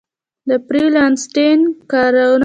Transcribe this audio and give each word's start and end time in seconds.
د 0.49 0.49
فری 0.65 0.83
لانسینګ 0.95 1.61
کارونه 1.91 2.27
شته؟ 2.31 2.39